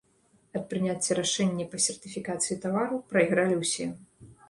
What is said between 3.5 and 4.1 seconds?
ўсе.